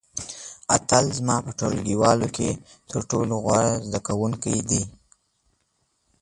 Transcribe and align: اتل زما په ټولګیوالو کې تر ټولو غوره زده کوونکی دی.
اتل 0.75 1.05
زما 1.17 1.35
په 1.45 1.51
ټولګیوالو 1.59 2.27
کې 2.35 2.49
تر 2.91 3.01
ټولو 3.09 3.33
غوره 3.43 3.71
زده 3.85 3.99
کوونکی 4.07 4.57
دی. 4.69 4.83